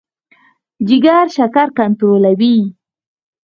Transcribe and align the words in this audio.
جګر 0.87 1.25
شکر 1.37 1.67
کنټرولوي. 1.77 2.55